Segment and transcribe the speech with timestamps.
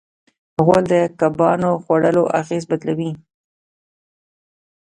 [0.63, 3.11] غول د کبان خوړلو اغېز بدلوي.